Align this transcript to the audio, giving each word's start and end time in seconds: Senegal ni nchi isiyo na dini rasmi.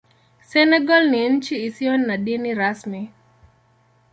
Senegal 0.49 1.03
ni 1.11 1.29
nchi 1.29 1.55
isiyo 1.65 1.93
na 1.97 2.15
dini 2.17 2.51
rasmi. 2.61 3.01